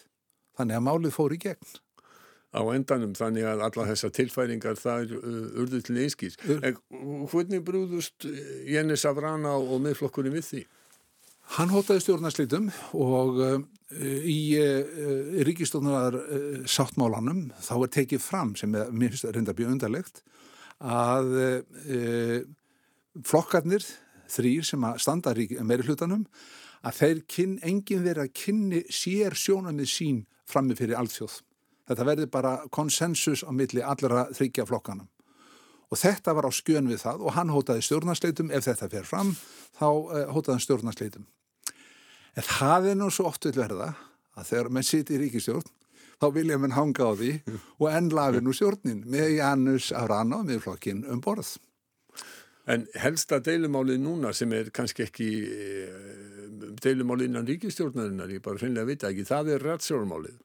þannig 0.58 0.80
að 0.80 0.86
málið 0.88 1.16
fór 1.16 1.36
í 1.36 1.42
gegn 1.42 1.76
á 2.56 2.62
endanum 2.72 3.14
þannig 3.18 3.46
að 3.50 3.64
alla 3.68 3.86
þessar 3.90 4.14
tilfæringar 4.16 4.80
það 4.80 5.04
er 5.04 5.14
uh, 5.18 5.62
urðu 5.62 5.82
til 5.84 5.98
einskís. 6.00 6.38
En 6.64 6.78
hvernig 7.32 7.64
brúðust 7.68 8.28
Jenni 8.70 8.96
Savrana 9.00 9.58
og 9.60 9.82
miðflokkurinn 9.84 10.36
við 10.38 10.48
því? 10.50 10.62
Hann 11.56 11.70
hótaði 11.70 12.02
stjórnarslítum 12.02 12.70
og 12.98 13.42
uh, 13.44 13.58
í 14.26 14.56
uh, 14.58 15.42
ríkistofnar 15.46 16.18
uh, 16.18 16.64
sáttmálanum 16.64 17.50
þá 17.62 17.76
er 17.76 17.94
tekið 18.00 18.24
fram 18.24 18.56
sem 18.58 18.74
er, 18.78 18.90
mér 18.90 19.14
finnst 19.14 19.30
reynda 19.36 19.56
bjöð 19.58 19.76
undarlegt 19.76 20.24
að 20.82 21.36
uh, 21.36 22.40
flokkarnir 23.24 23.86
þrýr 24.32 24.66
sem 24.66 24.88
að 24.88 25.02
standa 25.04 25.36
meiri 25.62 25.86
hlutanum 25.86 26.26
að 26.86 27.00
þeir 27.00 27.20
kyn, 27.32 27.58
enginn 27.66 28.06
verið 28.06 28.28
að 28.28 28.34
kynni 28.38 28.82
sér 28.94 29.36
sjónamið 29.38 29.90
sín 29.90 30.24
frammi 30.50 30.78
fyrir 30.78 31.00
alþjóð. 31.00 31.40
Þetta 31.90 32.08
verði 32.08 32.28
bara 32.34 32.56
konsensus 32.74 33.44
á 33.46 33.50
milli 33.54 33.84
allra 33.86 34.26
þryggja 34.34 34.66
flokkanum. 34.70 35.10
Og 35.94 36.00
þetta 36.02 36.34
var 36.34 36.48
á 36.50 36.52
skjön 36.54 36.90
við 36.90 37.04
það 37.04 37.24
og 37.26 37.36
hann 37.36 37.54
hótaði 37.54 37.86
stjórnarsleitum, 37.86 38.50
ef 38.50 38.66
þetta 38.66 38.90
fer 38.90 39.06
fram, 39.06 39.36
þá 39.78 39.86
uh, 39.86 40.22
hótaði 40.34 40.56
hann 40.56 40.66
stjórnarsleitum. 40.66 41.28
En 42.36 42.46
það 42.46 42.90
er 42.92 42.98
nú 43.00 43.10
svo 43.14 43.30
oft 43.30 43.46
vil 43.46 43.56
verða 43.58 43.94
að 44.36 44.50
þegar 44.50 44.72
mann 44.74 44.86
siti 44.86 45.16
í 45.16 45.22
ríkistjórn, 45.22 45.70
þá 46.22 46.28
vilja 46.36 46.58
mann 46.60 46.76
hanga 46.76 47.06
á 47.06 47.14
því 47.14 47.32
og 47.82 47.88
enn 47.92 48.10
lafi 48.18 48.42
nú 48.42 48.54
stjórnin 48.56 49.06
með 49.10 49.38
Janus 49.38 49.92
Arana 49.96 50.42
með 50.46 50.66
flokkin 50.66 51.06
um 51.06 51.22
borð. 51.24 51.56
En 52.66 52.88
helsta 52.98 53.38
deilumálið 53.46 54.02
núna 54.02 54.32
sem 54.34 54.50
er 54.58 54.72
kannski 54.74 55.06
ekki 55.06 55.30
deilumálið 56.84 57.30
innan 57.30 57.48
ríkistjórnarinnar, 57.50 58.34
ég 58.36 58.44
bara 58.46 58.62
finnilega 58.62 58.90
vita 58.90 59.10
ekki, 59.12 59.26
það 59.28 59.52
er 59.56 59.66
rætsjórnmálið. 59.70 60.38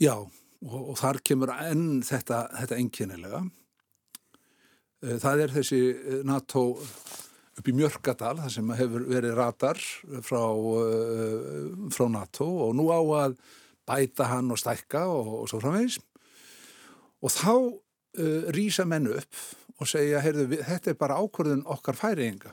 Já, 0.00 0.14
og, 0.16 0.80
og 0.80 0.98
þar 1.00 1.20
kemur 1.26 1.54
enn 1.56 2.02
þetta, 2.06 2.44
þetta 2.62 2.78
enginnilega. 2.80 3.42
Það 5.00 5.44
er 5.44 5.54
þessi 5.54 5.80
NATO 6.28 6.64
upp 7.60 7.68
í 7.68 7.74
Mjörgadal, 7.76 8.36
það 8.40 8.52
sem 8.56 8.74
hefur 8.76 9.06
verið 9.08 9.36
ratar 9.36 9.80
frá, 10.24 10.42
frá 11.92 12.04
NATO 12.12 12.46
og 12.66 12.76
nú 12.76 12.88
á 12.92 13.00
að 13.24 13.38
bæta 13.88 14.28
hann 14.30 14.52
og 14.52 14.60
stækka 14.60 15.06
og, 15.10 15.32
og 15.42 15.50
svo 15.50 15.60
framvegis. 15.62 15.98
Og 17.20 17.32
þá 17.32 17.52
uh, 17.56 18.50
rýsa 18.54 18.86
menn 18.88 19.10
upp 19.12 19.40
og 19.80 19.88
segja, 19.88 20.20
heyrðu, 20.24 20.60
þetta 20.66 20.92
er 20.92 21.00
bara 21.00 21.18
ákvörðun 21.20 21.66
okkar 21.72 21.96
færiðinga. 21.98 22.52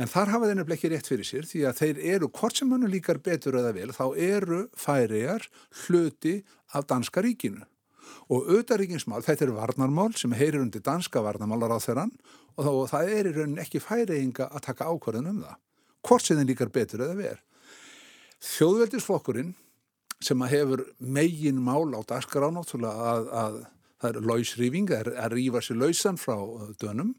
En 0.00 0.08
þar 0.08 0.30
hafa 0.32 0.48
þeir 0.48 0.56
nefnilega 0.56 0.78
ekki 0.78 0.90
rétt 0.92 1.08
fyrir 1.10 1.28
sér 1.28 1.48
því 1.48 1.62
að 1.68 1.80
þeir 1.82 1.98
eru, 2.14 2.28
hvort 2.32 2.56
sem 2.56 2.70
hannu 2.72 2.88
líkar 2.88 3.20
betur 3.24 3.58
eða 3.60 3.74
vel, 3.76 3.90
þá 3.92 4.06
eru 4.16 4.60
færiðar 4.78 5.44
hluti 5.82 6.38
af 6.72 6.86
danska 6.88 7.24
ríkinu. 7.24 7.66
Og 8.32 8.48
auðaríkinsmál, 8.48 9.20
þetta 9.24 9.46
er 9.46 9.54
varnarmál 9.56 10.12
sem 10.16 10.32
heyrir 10.36 10.62
undir 10.62 10.84
danska 10.84 11.20
varnarmálar 11.24 11.74
á 11.76 11.78
þeirran 11.84 12.12
og 12.56 12.64
þá, 12.64 12.94
það 12.94 13.12
er 13.12 13.28
í 13.28 13.34
raunin 13.36 13.60
ekki 13.60 13.82
færiðinga 13.84 14.48
að 14.48 14.64
taka 14.68 14.88
ákvörðun 14.88 15.30
um 15.34 15.42
það. 15.44 15.58
Hvort 16.08 16.26
sem 16.26 16.40
þeir 16.40 16.48
líkar 16.48 16.72
betur 16.72 17.04
eða 17.04 17.18
vel. 17.18 17.36
Þjóðveldisflokkurinn 18.42 19.52
sem 20.22 20.46
hefur 20.48 20.86
megin 20.98 21.60
mál 21.62 21.92
á 21.92 22.00
daskar 22.08 22.48
ánáttúrulega 22.48 23.12
að, 23.12 23.28
að 23.42 23.60
það 24.02 24.16
er 24.16 24.28
lausrýfing, 24.30 24.94
að 24.96 25.36
rýfa 25.36 25.62
sér 25.62 25.82
lausan 25.82 26.18
frá 26.20 26.38
dönum 26.80 27.12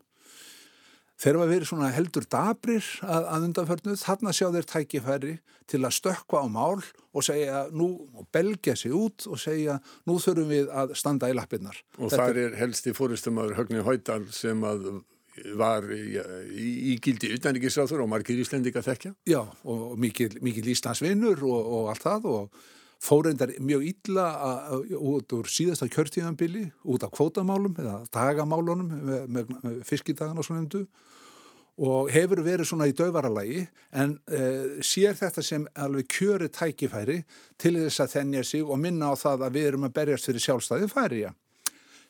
Þeir 1.24 1.38
að 1.40 1.52
vera 1.54 1.68
svona 1.70 1.90
heldur 1.96 2.26
dabrir 2.28 2.88
að, 3.06 3.28
að 3.32 3.46
undanförnu, 3.48 3.94
þarna 4.02 4.34
sjá 4.36 4.48
þeir 4.52 4.66
tækifæri 4.68 5.36
til 5.72 5.80
að 5.80 5.96
stökka 5.96 6.42
á 6.44 6.48
mál 6.52 6.82
og 6.84 7.24
segja 7.24 7.62
nú, 7.72 7.88
og 8.12 8.28
belgja 8.36 8.76
sig 8.76 8.92
út 8.92 9.30
og 9.32 9.40
segja 9.40 9.78
nú 10.10 10.18
þurfum 10.20 10.52
við 10.52 10.74
að 10.76 10.92
standa 11.00 11.32
í 11.32 11.38
lappinnar. 11.38 11.80
Og 11.96 12.12
Þetta 12.12 12.28
það 12.28 12.42
er 12.44 12.60
helst 12.60 12.92
í 12.92 12.96
fóristumar 12.98 13.56
Högni 13.56 13.86
Hóidal 13.86 14.26
sem 14.36 14.68
að 14.68 14.90
var 15.58 15.88
í, 15.96 16.04
í, 16.52 16.68
í 16.92 16.98
gildi 17.02 17.32
utanrikiðsráður 17.38 18.04
og 18.04 18.12
margir 18.12 18.44
íslendika 18.44 18.84
þekkja. 18.86 19.16
Já, 19.30 19.42
og 19.64 19.96
mikil, 20.02 20.30
mikil 20.46 20.68
Íslandsvinnur 20.76 21.42
og, 21.48 21.72
og 21.78 21.90
allt 21.94 22.04
það 22.04 22.28
og 22.34 22.62
fóreindar 23.04 23.56
mjög 23.64 23.88
illa 23.90 24.28
út 24.96 25.34
úr 25.36 25.50
síðasta 25.52 25.90
kjörtíðanbili 25.92 26.68
út 26.88 27.04
af 27.04 27.12
kvótamálum 27.16 27.76
eða 27.82 27.98
dagamálunum 28.14 28.94
með, 28.94 29.26
með, 29.28 29.82
fiskidagan 29.88 30.40
og 30.40 30.48
svona 30.48 30.64
umdu 30.64 30.86
og 31.82 32.12
hefur 32.14 32.44
verið 32.46 32.68
svona 32.70 32.86
í 32.90 32.94
döfaralagi 32.94 33.64
en 33.98 34.18
uh, 34.30 34.82
sér 34.86 35.16
þetta 35.18 35.42
sem 35.46 35.64
alveg 35.74 36.10
kjöri 36.12 36.50
tækifæri 36.54 37.24
til 37.58 37.74
þess 37.80 38.04
að 38.04 38.14
þennja 38.18 38.44
sig 38.46 38.62
og 38.68 38.78
minna 38.82 39.10
á 39.10 39.16
það 39.18 39.48
að 39.48 39.58
við 39.58 39.70
erum 39.72 39.88
að 39.88 39.96
berjast 39.98 40.30
fyrir 40.30 40.46
sjálfstæði 40.46 40.92
færiða 40.92 41.34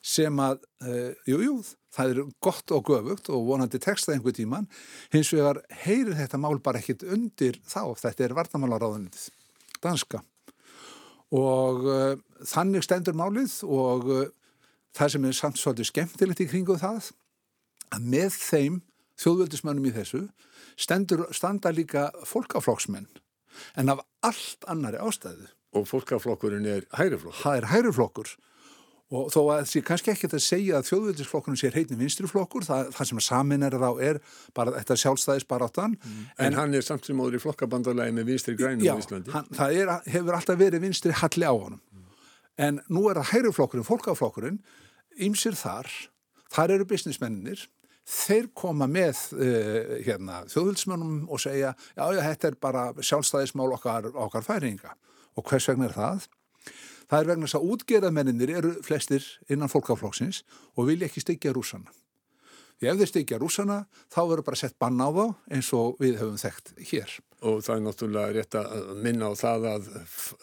sem 0.03 0.43
að, 0.43 0.65
uh, 0.83 1.15
jú, 1.29 1.39
jú, 1.45 1.55
það 1.95 2.11
er 2.11 2.21
gott 2.43 2.75
og 2.75 2.91
göfugt 2.91 3.31
og 3.31 3.47
vonandi 3.47 3.79
textað 3.79 4.17
einhver 4.17 4.35
tíman, 4.35 4.67
hins 5.15 5.31
vegar 5.31 5.61
heyrir 5.85 6.17
þetta 6.19 6.41
mál 6.43 6.59
bara 6.59 6.81
ekkit 6.83 7.05
undir 7.07 7.61
þá, 7.63 7.95
þetta 8.01 8.25
er 8.27 8.35
varnamálaráðunitið, 8.35 9.29
danska. 9.79 10.19
Og 11.31 11.87
uh, 11.87 12.17
þannig 12.51 12.83
stendur 12.83 13.15
málið 13.15 13.61
og 13.63 14.11
það 14.91 15.15
sem 15.15 15.29
er 15.29 15.37
samt 15.39 15.61
svolítið 15.61 15.93
skemmtilegt 15.93 16.43
í 16.43 16.49
kringu 16.51 16.75
það, 16.81 17.13
að 17.95 18.11
með 18.11 18.35
þeim 18.35 18.83
þjóðvöldismönnum 19.21 19.89
í 19.89 19.93
þessu 19.95 20.23
stendur, 20.79 21.27
standa 21.35 21.73
líka 21.73 22.09
fólkaflokksmenn 22.27 23.09
en 23.77 23.93
af 23.93 24.01
allt 24.25 24.65
annari 24.69 24.97
ástæðu. 24.97 25.51
Og 25.77 25.85
fólkaflokkurinn 25.89 26.65
er 26.69 26.87
hæriflokkur? 26.97 27.39
Það 27.41 27.59
er 27.59 27.69
hæriflokkur 27.71 28.33
og 29.13 29.27
þó 29.29 29.39
að 29.53 29.59
þessi 29.61 29.81
kannski 29.85 30.11
ekki 30.13 30.27
að 30.29 30.41
segja 30.41 30.77
að 30.79 30.87
þjóðvöldisflokkurinn 30.89 31.59
sé 31.59 31.69
heitni 31.73 31.97
vinstriflokkur, 31.99 32.65
það, 32.65 32.87
það 32.95 33.09
sem 33.09 33.19
samin 33.21 33.65
er 33.67 33.75
þá 33.77 33.89
er 34.01 34.19
bara 34.57 34.73
þetta 34.79 34.97
sjálfstæðis 35.03 35.45
baráttan. 35.49 35.93
Mm. 35.99 36.23
En, 36.33 36.47
en 36.47 36.57
hann 36.57 36.77
er 36.79 36.85
samt 36.85 37.05
sem 37.05 37.21
áður 37.21 37.37
í 37.37 37.41
flokkabandalagi 37.43 38.15
með 38.17 38.31
vinstri 38.31 38.55
grænum 38.57 38.85
já, 38.85 38.95
í 38.95 39.03
Íslandi? 39.03 39.33
Já, 39.33 39.43
það 39.59 39.77
er, 39.81 39.93
hefur 40.15 40.39
alltaf 40.39 40.57
verið 40.63 40.85
vinstri 40.87 41.13
halli 41.19 41.45
á 41.45 41.53
honum. 41.53 41.83
Mm. 41.93 42.07
En 42.65 42.81
nú 42.89 43.05
er 43.11 43.21
það 43.21 43.31
hæriflokkurinn, 43.35 43.89
fólkaflokkurinn, 43.91 44.59
ymsir 45.27 45.59
þar, 45.61 45.91
þar 46.55 46.77
eru 46.79 46.89
businessmenninir 46.89 47.67
þeir 48.09 48.49
koma 48.57 48.87
með 48.91 49.19
uh, 49.37 49.97
hérna, 50.03 50.43
þjóðvilsmönnum 50.51 51.25
og 51.31 51.41
segja 51.41 51.73
já, 51.73 52.03
já, 52.03 52.21
þetta 52.29 52.49
er 52.49 52.59
bara 52.61 52.85
sjálfstæðismál 52.99 53.71
okkar, 53.77 54.11
okkar 54.11 54.45
færinga 54.45 54.95
og 55.37 55.47
hvers 55.49 55.67
vegna 55.71 55.89
er 55.89 55.97
það? 55.97 56.29
Það 57.09 57.19
er 57.19 57.29
vegna 57.29 57.47
þess 57.47 57.59
að 57.59 57.67
útgerðamenninir 57.73 58.53
eru 58.57 58.71
flestir 58.85 59.25
innan 59.51 59.71
fólkaflokksins 59.71 60.43
og 60.77 60.87
vilja 60.89 61.09
ekki 61.09 61.23
styggja 61.23 61.53
rúsana. 61.55 61.91
Því 62.79 62.89
ef 62.89 62.99
þeir 62.99 63.11
styggja 63.11 63.39
rúsana 63.41 63.77
þá 64.11 64.21
verður 64.21 64.45
bara 64.47 64.59
sett 64.59 64.77
bann 64.81 64.99
á 64.99 65.07
þá 65.07 65.25
eins 65.55 65.69
og 65.77 65.99
við 66.01 66.17
höfum 66.19 66.39
þekkt 66.41 66.73
hér. 66.89 67.13
Og 67.43 67.59
það 67.65 67.75
er 67.75 67.83
náttúrulega 67.83 68.33
rétt 68.37 68.55
að 68.55 68.91
minna 69.03 69.27
á 69.27 69.33
það 69.35 69.65
að 69.73 69.87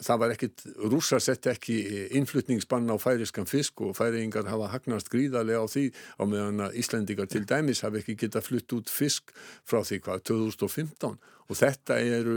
það 0.04 0.20
var 0.20 0.34
ekkit, 0.34 0.64
rússar 0.92 1.22
sett 1.24 1.48
ekki 1.48 1.76
innflutningsbann 2.18 2.92
á 2.92 2.96
færiskan 3.00 3.48
fisk 3.48 3.80
og 3.86 3.94
færingar 3.96 4.50
hafa 4.50 4.68
hagnast 4.74 5.08
gríðarlega 5.12 5.64
á 5.64 5.68
því 5.72 5.84
á 6.20 6.22
meðan 6.28 6.64
að 6.66 6.76
Íslandingar 6.82 7.30
til 7.32 7.46
dæmis 7.48 7.80
hafi 7.86 8.02
ekki 8.02 8.18
geta 8.20 8.44
flutt 8.44 8.76
út 8.76 8.92
fisk 8.92 9.32
frá 9.64 9.80
því 9.80 10.02
hvað 10.04 10.24
2015 10.28 11.16
og 11.50 11.58
þetta 11.58 11.96
eru 12.04 12.36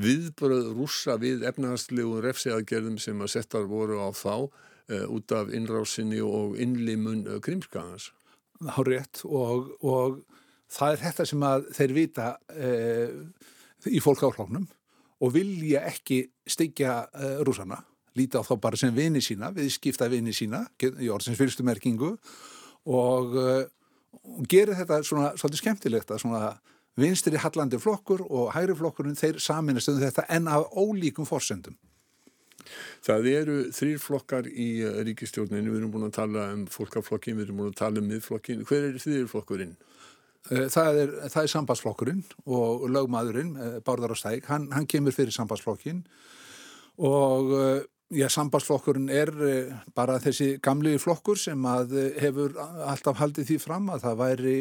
viðbröð 0.00 0.72
rússa 0.76 1.16
við 1.20 1.46
efnahastlegu 1.48 2.20
refsiaðgerðum 2.24 2.98
sem 3.00 3.22
að 3.24 3.32
settar 3.36 3.68
voru 3.70 4.02
á 4.04 4.12
þá 4.12 4.34
uh, 4.44 5.06
út 5.08 5.32
af 5.36 5.52
innrásinni 5.54 6.20
og 6.24 6.58
innlimun 6.60 7.24
uh, 7.28 7.38
krimskaðans. 7.44 8.10
Há 8.62 8.82
rétt 8.86 9.24
og, 9.24 9.72
og 9.80 10.20
það 10.72 10.92
er 10.94 11.02
þetta 11.06 11.28
sem 11.32 11.46
að 11.48 11.66
þeir 11.78 11.96
vita 11.96 12.28
uh, 12.52 13.16
í 13.90 14.00
fólkáflóknum 14.02 14.66
og 15.22 15.34
vilja 15.34 15.84
ekki 15.88 16.24
styggja 16.48 16.96
uh, 17.06 17.38
rúsana, 17.46 17.80
líta 18.18 18.42
á 18.42 18.46
þá 18.46 18.56
bara 18.60 18.78
sem 18.80 18.94
vini 18.94 19.22
sína, 19.24 19.52
við 19.54 19.70
skipta 19.76 20.10
vini 20.12 20.34
sína 20.36 20.64
í 20.82 21.10
orðsins 21.12 21.38
fyrstu 21.38 21.64
merkingu 21.66 22.16
og, 22.90 23.38
uh, 23.38 23.62
og 24.22 24.44
gerir 24.50 24.76
þetta 24.78 25.02
svona 25.06 25.32
svolítið 25.38 25.62
skemmtilegt 25.62 26.12
að 26.12 26.24
svona 26.24 26.42
vinstri 26.98 27.40
hallandi 27.40 27.80
flokkur 27.80 28.24
og 28.28 28.52
hægri 28.56 28.76
flokkurinn 28.76 29.16
þeir 29.16 29.40
saminast 29.40 29.88
um 29.88 30.00
þetta 30.00 30.26
en 30.28 30.50
af 30.50 30.68
ólíkum 30.76 31.28
forsendum. 31.28 31.78
Það 33.02 33.28
eru 33.32 33.56
þrýr 33.74 34.00
flokkar 34.00 34.46
í 34.48 34.68
eh, 34.84 35.00
ríkistjórninu, 35.08 35.72
við 35.72 35.80
erum 35.80 35.94
búin 35.94 36.06
að 36.06 36.18
tala 36.20 36.46
um 36.54 36.66
fólkaflokkin, 36.70 37.38
við 37.38 37.48
erum 37.48 37.62
búin 37.62 37.72
að 37.72 37.80
tala 37.80 38.02
um 38.02 38.06
miðflokkin. 38.10 38.62
Hver 38.68 38.90
er 38.90 39.00
þrýr 39.02 39.26
flokkurinn? 39.30 39.74
Eh, 40.50 40.68
það 40.72 41.00
er, 41.02 41.14
það 41.30 41.42
er 41.42 41.50
sambandsflokkurinn 41.52 42.22
og 42.50 42.86
lögmaðurinn, 42.90 43.56
eh, 43.56 43.80
Bárðar 43.86 44.16
og 44.16 44.18
Stæk, 44.18 44.46
hann, 44.50 44.70
hann 44.74 44.88
kemur 44.90 45.14
fyrir 45.14 45.34
sambandsflokkin 45.34 46.04
og 46.98 47.52
já, 48.12 48.26
sambandsflokkurinn 48.28 49.08
er 49.08 49.30
bara 49.96 50.18
þessi 50.20 50.58
gamli 50.60 50.98
flokkur 51.00 51.38
sem 51.40 51.62
að 51.64 51.94
hefur 52.20 52.58
alltaf 52.60 53.16
haldið 53.16 53.48
því 53.48 53.60
fram 53.62 53.88
að 53.94 54.02
það 54.04 54.18
væri 54.20 54.56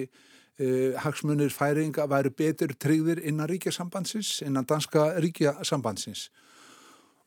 Uh, 0.61 0.93
hagsmunir 0.99 1.49
færinga 1.49 2.03
væri 2.11 2.29
betur 2.37 2.73
tryggðir 2.75 3.21
innan 3.25 3.47
ríkjasambandsins, 3.49 4.41
innan 4.45 4.67
danska 4.67 5.15
ríkjasambandsins. 5.23 6.27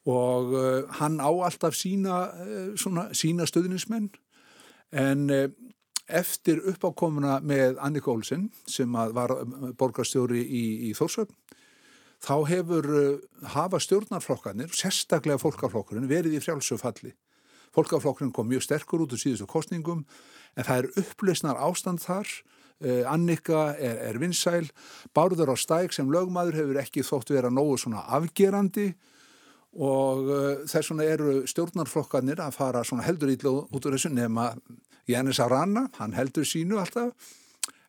Og 0.07 0.53
uh, 0.53 0.85
hann 1.01 1.17
á 1.19 1.33
alltaf 1.33 1.75
sína, 1.75 2.29
svona, 2.77 3.09
sína 3.17 3.49
stöðnismenn 3.49 4.11
en 4.93 5.25
eftir 6.09 6.61
uppákomuna 6.69 7.39
með 7.41 7.79
Annika 7.81 8.11
Olsen 8.13 8.51
sem 8.69 8.93
var 8.93 9.33
borgarstjóri 9.79 10.43
í, 10.45 10.65
í 10.89 10.95
Þórsöfn 10.97 11.33
þá 12.25 12.37
hefur 12.49 12.89
hafa 13.55 13.81
stjórnarflokkanir, 13.83 14.73
sérstaklega 14.73 15.41
fólkaflokkurinn, 15.43 16.09
verið 16.09 16.39
í 16.39 16.43
frjálsöfalli. 16.43 17.13
Fólkaflokkurinn 17.75 18.33
kom 18.35 18.49
mjög 18.49 18.65
sterkur 18.69 19.05
út 19.05 19.15
úr 19.15 19.21
síðustu 19.21 19.49
kostningum 19.51 20.05
en 20.55 20.67
það 20.67 20.77
er 20.77 21.03
upplösnar 21.03 21.59
ástand 21.61 22.03
þar. 22.05 22.29
Eh, 22.85 23.03
Annika 23.11 23.73
er, 23.75 23.99
er 24.11 24.21
vinsæl, 24.23 24.69
Bárður 25.15 25.55
á 25.55 25.57
stæk 25.59 25.95
sem 25.95 26.11
lögmaður 26.11 26.61
hefur 26.61 26.81
ekki 26.83 27.05
þótt 27.07 27.35
vera 27.35 27.51
nógu 27.51 27.77
svona 27.81 28.05
afgerandi. 28.17 28.93
Og 29.75 30.29
uh, 30.31 30.61
þess 30.71 30.93
vegna 30.93 31.07
eru 31.11 31.31
stjórnarflokkanir 31.51 32.39
að 32.39 32.55
fara 32.55 32.85
svona 32.87 33.03
heldur 33.03 33.33
ítla 33.33 33.51
út 33.51 33.89
úr 33.89 33.97
þessu 33.97 34.13
nema 34.15 34.53
Jannis 35.11 35.41
Arana, 35.43 35.89
hann 35.99 36.15
heldur 36.17 36.47
sínu 36.49 36.81
alltaf 36.83 37.33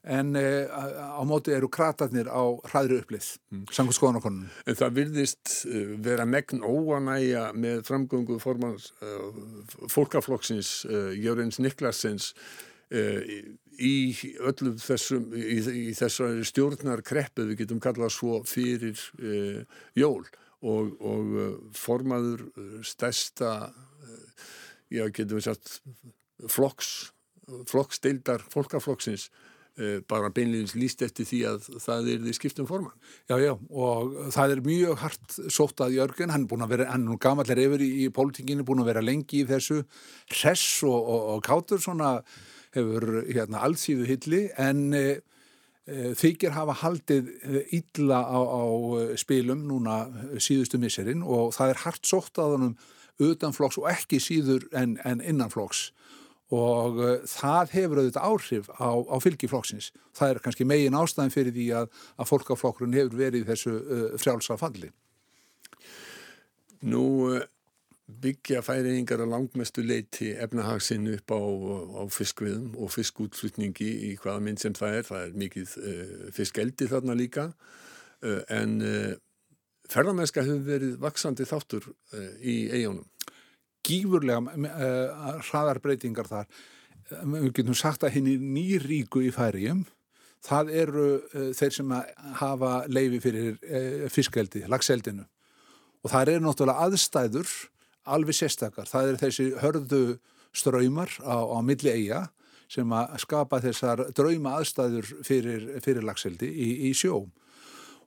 en 0.06 0.36
uh, 0.38 1.18
á 1.18 1.24
móti 1.26 1.50
eru 1.56 1.66
kratarnir 1.74 2.28
á 2.30 2.46
hraðri 2.70 3.00
upplið, 3.02 3.32
mm. 3.50 3.64
sangur 3.74 3.96
skoðanakonunum. 3.98 4.52
En 4.70 4.78
það 4.78 5.00
virðist 5.00 5.54
uh, 5.66 5.96
vera 6.06 6.28
megn 6.30 6.62
óanæja 6.62 7.48
með 7.58 7.82
framgöngu 7.88 8.38
formans 8.44 8.92
fólkaflokksins 9.90 10.84
Jörgens 11.18 11.58
Niklassens 11.58 12.36
í 13.82 13.96
öllum 14.40 14.78
þessum 14.80 15.32
í, 15.36 15.60
í 15.90 15.94
þessari 15.96 16.46
stjórnarkreppu 16.48 17.48
við 17.50 17.64
getum 17.64 17.82
kallað 17.84 18.14
svo 18.16 18.42
fyrir 18.48 19.00
uh, 19.20 19.64
jól 19.98 20.24
og, 20.62 20.94
og 21.00 21.34
uh, 21.36 21.50
formaður 21.76 22.46
uh, 22.56 22.78
stærsta 22.86 23.72
já 24.94 25.08
getum 25.10 25.40
við 25.40 25.48
sagt 25.50 25.80
flokks 26.52 27.12
flokksdeildar 27.70 28.42
fólkaflokksins 28.50 29.30
bara 30.08 30.30
beinleginns 30.32 30.72
líst 30.80 31.02
eftir 31.04 31.28
því 31.28 31.40
að 31.50 31.66
það 31.84 32.08
er 32.14 32.22
því 32.24 32.34
skiptum 32.38 32.68
forman. 32.70 32.94
Já, 33.28 33.36
já, 33.44 33.52
og 33.76 34.14
það 34.32 34.54
er 34.54 34.62
mjög 34.64 35.02
hart 35.02 35.36
sótt 35.52 35.84
að 35.84 35.98
Jörgen, 35.98 36.32
hann 36.32 36.46
er 36.46 36.50
búin 36.52 36.64
að 36.64 36.72
vera, 36.78 36.88
hann 36.94 37.10
er 37.12 37.20
gamallir 37.20 37.62
yfir 37.66 37.84
í, 37.84 37.90
í 38.06 38.10
pólitinginu, 38.16 38.64
búin 38.66 38.86
að 38.86 38.94
vera 38.94 39.04
lengi 39.04 39.42
í 39.42 39.48
þessu 39.50 39.82
hress 40.32 40.80
og, 40.88 40.96
og, 40.96 41.28
og 41.36 41.44
kátur 41.44 41.84
svona 41.84 42.16
hefur 42.76 43.26
hérna 43.28 43.66
allsíðu 43.68 44.08
hilli 44.08 44.42
en 44.62 44.88
e, 44.96 45.04
þykir 46.24 46.56
hafa 46.56 46.80
haldið 46.80 47.30
illa 47.76 48.24
á, 48.24 48.40
á 48.40 48.64
spilum 49.20 49.68
núna 49.68 50.06
síðustu 50.40 50.80
misserinn 50.82 51.24
og 51.24 51.52
það 51.56 51.74
er 51.74 51.84
hart 51.84 52.08
sótt 52.08 52.40
að 52.40 52.56
honum 52.56 52.78
utanflokks 53.22 53.80
og 53.80 53.92
ekki 53.92 54.20
síður 54.24 54.66
en, 54.76 54.98
en 55.08 55.20
innanflokks 55.24 55.90
og 56.54 57.00
e, 57.02 57.14
það 57.30 57.72
hefur 57.74 58.02
auðvitað 58.02 58.28
áhrif 58.30 58.70
á, 58.78 58.90
á 58.94 59.16
fylgiflokksins. 59.24 59.90
Það 60.14 60.30
er 60.30 60.42
kannski 60.46 60.68
megin 60.68 60.98
ástæðin 60.98 61.34
fyrir 61.34 61.56
því 61.56 61.66
að, 61.82 61.90
að 62.22 62.30
fólkaflokkurinn 62.30 62.98
hefur 62.98 63.18
verið 63.18 63.50
þessu 63.50 63.74
uh, 63.74 64.06
frjálsa 64.22 64.58
falli. 64.62 64.92
Nú 66.86 67.06
byggja 68.06 68.62
færiðingar 68.62 69.24
að 69.24 69.32
langmestu 69.32 69.82
leiti 69.82 70.36
efnahagsinn 70.38 71.10
upp 71.16 71.34
á, 71.34 71.42
á 71.98 72.04
fiskviðum 72.14 72.76
og 72.78 72.94
fiskútflutningi 72.94 73.90
í 74.12 74.14
hvaða 74.22 74.44
mynd 74.46 74.62
sem 74.62 74.78
það 74.78 75.00
er. 75.00 75.10
Það 75.10 75.24
er 75.24 75.40
mikið 75.42 75.76
uh, 75.82 76.16
fiskeldi 76.36 76.92
þarna 76.94 77.18
líka 77.18 77.50
uh, 77.50 78.44
en 78.54 78.78
ferðarmennska 79.90 80.46
hefur 80.46 80.64
verið 80.66 80.96
vaksandi 81.02 81.46
þáttur 81.46 81.90
í 82.42 82.56
eigunum. 82.74 83.06
Gífurlega 83.86 85.38
hraðarbreytingar 85.46 86.30
þar. 86.30 86.50
Við 87.22 87.52
getum 87.60 87.78
sagt 87.78 88.04
að 88.06 88.16
henni 88.18 88.40
nýríku 88.42 89.22
í 89.22 89.32
færiðum 89.34 89.86
það 90.46 90.72
eru 90.82 91.06
þeir 91.58 91.74
sem 91.74 91.94
hafa 92.42 92.74
leifi 92.92 93.22
fyrir 93.24 94.10
fiskeldi, 94.14 94.66
lagseldinu 94.70 95.26
og 96.06 96.12
það 96.14 96.36
eru 96.36 96.46
náttúrulega 96.46 96.86
aðstæður 96.86 97.54
alveg 98.16 98.38
sérstakar. 98.38 98.90
Það 98.90 99.08
er 99.10 99.20
þessi 99.24 99.46
hörðu 99.64 100.02
ströymar 100.56 101.10
á, 101.26 101.38
á 101.42 101.60
milli 101.66 101.90
eiga 101.92 102.28
sem 102.72 102.92
að 102.94 103.18
skapa 103.22 103.60
þessar 103.64 104.04
drauma 104.18 104.56
aðstæður 104.60 105.10
fyrir, 105.26 105.66
fyrir 105.86 106.06
lagseldi 106.06 106.50
í, 106.50 106.70
í 106.90 106.94
sjóm 106.98 107.32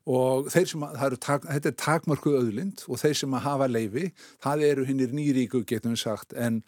og 0.08 0.48
þeir 0.52 0.70
sem 0.70 0.84
að, 0.86 1.18
tak, 1.20 1.44
þetta 1.44 1.70
er 1.70 1.76
takmörku 1.82 2.32
öðlind 2.38 2.84
og 2.88 3.00
þeir 3.02 3.18
sem 3.20 3.34
að 3.36 3.44
hafa 3.44 3.68
leifi, 3.68 4.06
það 4.44 4.64
eru 4.70 4.86
hinnir 4.88 5.12
nýríku 5.12 5.62
getum 5.68 5.92
við 5.92 6.02
sagt 6.06 6.32
en, 6.32 6.62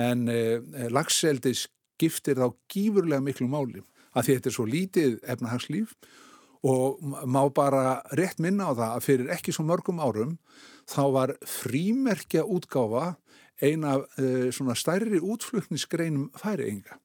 en 0.00 0.26
eh, 0.32 0.88
lagseldi 0.88 1.52
skiptir 1.58 2.40
þá 2.40 2.48
gífurlega 2.72 3.24
miklu 3.24 3.50
máli 3.52 3.84
að 4.16 4.26
því 4.26 4.36
þetta 4.36 4.50
er 4.50 4.56
svo 4.56 4.66
lítið 4.68 5.18
efnahagslíf 5.34 5.94
og 6.66 7.00
má 7.24 7.42
bara 7.56 8.00
rétt 8.16 8.40
minna 8.42 8.68
á 8.68 8.72
það 8.72 8.94
að 8.94 9.04
fyrir 9.06 9.34
ekki 9.36 9.54
svo 9.54 9.64
mörgum 9.68 10.00
árum 10.02 10.36
þá 10.88 11.02
var 11.14 11.34
frímerkja 11.48 12.44
útgáfa 12.44 13.14
eina 13.60 14.00
uh, 14.00 14.48
svona 14.52 14.76
stærri 14.76 15.20
útflutnisgreinum 15.20 16.30
færiðinga 16.40 16.98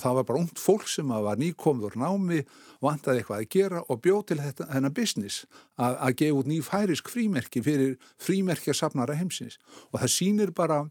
og 0.00 0.06
það 0.06 0.16
var 0.16 0.26
bara 0.30 0.40
ungt 0.40 0.60
fólk 0.60 0.88
sem 0.88 1.10
var 1.12 1.40
nýkomður 1.40 1.98
námi, 2.00 2.40
vantaði 2.80 3.20
eitthvað 3.20 3.42
að 3.42 3.50
gera 3.52 3.82
og 3.92 4.00
bjóð 4.00 4.22
til 4.30 4.38
þetta, 4.40 4.68
þennan 4.72 4.94
business 4.96 5.42
að, 5.76 5.98
að 6.06 6.14
gefa 6.22 6.38
út 6.38 6.48
ný 6.48 6.60
færisk 6.64 7.10
frímerki 7.12 7.62
fyrir 7.66 7.96
frímerkja 8.20 8.76
safnara 8.76 9.18
heimsins. 9.18 9.58
Og 9.92 10.00
það 10.00 10.14
sýnir 10.14 10.54
bara 10.56 10.86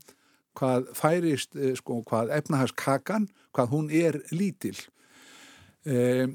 hvað 0.60 0.92
færist, 0.98 1.58
eh, 1.58 1.74
sko, 1.80 2.04
hvað 2.06 2.36
efnahagskakan, 2.38 3.30
hvað 3.56 3.74
hún 3.74 3.90
er 3.90 4.22
lítil. 4.30 4.78
Eh, 5.86 6.28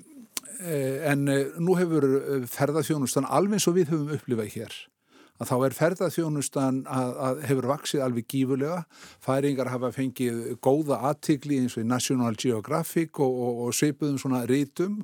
en 0.64 1.26
nú 1.60 1.74
hefur 1.76 2.04
ferðarþjónustan 2.48 3.26
alveg 3.26 3.58
eins 3.58 3.66
og 3.68 3.74
við 3.76 3.90
höfum 3.90 4.12
upplifað 4.14 4.52
hér 4.54 4.76
að 5.42 5.50
þá 5.50 5.54
er 5.66 5.76
ferðarþjónustan 5.78 6.82
að, 6.86 7.14
að 7.26 7.40
hefur 7.48 7.68
vaksið 7.72 8.04
alveg 8.04 8.28
gífulega. 8.30 8.82
Færingar 9.24 9.72
hafa 9.72 9.90
fengið 9.94 10.42
góða 10.62 11.00
aðtikli 11.10 11.58
eins 11.62 11.74
og 11.78 11.82
í 11.82 11.88
National 11.90 12.36
Geographic 12.38 13.18
og, 13.18 13.40
og, 13.46 13.64
og 13.66 13.74
sveipuðum 13.74 14.20
svona 14.22 14.44
rítum 14.50 15.00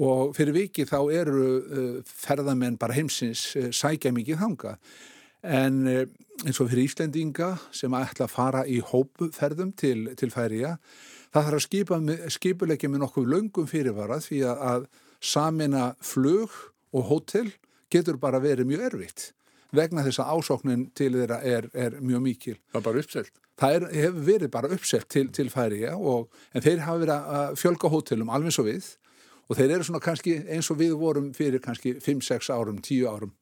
og 0.00 0.34
fyrir 0.36 0.54
viki 0.54 0.84
þá 0.86 0.98
eru 1.16 1.46
uh, 1.58 1.94
ferðarmenn 2.06 2.78
bara 2.78 2.94
heimsins 2.94 3.48
uh, 3.58 3.70
sækja 3.74 4.12
mikið 4.14 4.42
þanga. 4.44 4.74
En 5.40 5.80
uh, 5.88 6.04
eins 6.44 6.60
og 6.60 6.70
fyrir 6.70 6.86
Íslendinga 6.86 7.54
sem 7.74 7.96
ætla 7.96 8.28
að 8.28 8.34
fara 8.34 8.66
í 8.68 8.78
hópuferðum 8.84 9.72
til, 9.76 10.12
til 10.20 10.30
færiða, 10.32 10.76
það 11.32 11.48
þarf 11.48 11.58
að 11.58 11.64
skipa, 11.66 12.00
skipulegja 12.36 12.92
með 12.92 13.04
nokkuð 13.06 13.32
löngum 13.34 13.68
fyrirvara 13.70 14.20
því 14.22 14.44
að, 14.52 14.62
að 14.74 14.86
samina 15.20 15.90
flug 16.04 16.54
og 16.96 17.08
hótel 17.10 17.50
getur 17.90 18.18
bara 18.20 18.40
verið 18.42 18.68
mjög 18.70 18.86
erfitt 18.90 19.30
vegna 19.76 20.02
þess 20.06 20.22
að 20.22 20.32
ásóknin 20.34 20.86
til 20.98 21.12
þeirra 21.14 21.40
er, 21.46 21.68
er 21.74 21.98
mjög 22.02 22.22
mikil. 22.24 22.56
Það 22.72 22.80
er 22.80 22.86
bara 22.86 23.02
uppselt? 23.04 23.36
Það 23.60 23.76
er, 23.76 23.86
hefur 24.00 24.24
verið 24.26 24.52
bara 24.54 24.70
uppselt 24.74 25.08
til, 25.12 25.26
til 25.36 25.50
færiða 25.52 25.92
en 25.94 26.64
þeir 26.64 26.86
hafa 26.86 27.02
verið 27.04 27.34
að 27.40 27.58
fjölga 27.60 27.90
hótelum 27.92 28.32
alveg 28.34 28.56
svo 28.56 28.64
við 28.66 28.88
og 29.50 29.58
þeir 29.58 29.76
eru 29.76 29.86
svona 29.86 30.02
kannski 30.02 30.38
eins 30.48 30.70
og 30.72 30.80
við 30.80 30.96
vorum 30.98 31.30
fyrir 31.34 31.62
kannski 31.62 31.96
5-6 32.02 32.50
árum, 32.54 32.78
10 32.82 33.06
árum. 33.10 33.34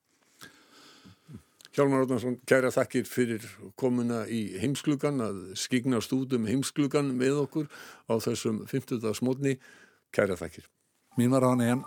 Hjálmar 1.76 2.02
Róðnarsson, 2.02 2.40
kæra 2.48 2.72
þakkir 2.74 3.04
fyrir 3.06 3.44
komuna 3.78 4.24
í 4.26 4.56
heimsklugan 4.58 5.22
að 5.22 5.38
skigna 5.60 6.00
stúdum 6.02 6.48
heimsklugan 6.48 7.12
með 7.20 7.44
okkur 7.44 7.68
á 8.10 8.18
þessum 8.24 8.64
50. 8.66 9.04
smótni. 9.14 9.58
Kæra 10.10 10.34
þakkir. 10.40 10.66
Mín 11.20 11.30
var 11.36 11.46
hann 11.46 11.62
einn. 11.62 11.86